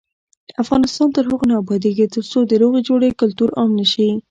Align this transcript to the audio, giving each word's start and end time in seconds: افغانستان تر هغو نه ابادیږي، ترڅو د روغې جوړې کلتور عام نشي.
افغانستان 0.63 1.07
تر 1.15 1.23
هغو 1.29 1.45
نه 1.49 1.55
ابادیږي، 1.61 2.05
ترڅو 2.15 2.39
د 2.45 2.51
روغې 2.61 2.81
جوړې 2.87 3.17
کلتور 3.21 3.49
عام 3.57 3.69
نشي. 3.79 4.09